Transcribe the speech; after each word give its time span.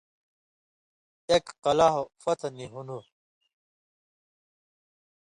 اېک 1.29 1.45
قلاہوۡ 1.63 2.09
فتح 2.21 2.49
نی 2.55 2.65
ہُون٘دوۡ 2.71 3.03